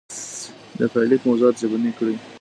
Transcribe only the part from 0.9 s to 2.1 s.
پايليک موضوعات ژبني